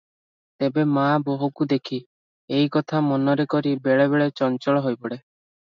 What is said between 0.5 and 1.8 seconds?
ତେବେ ମା ବୋହୁକୁ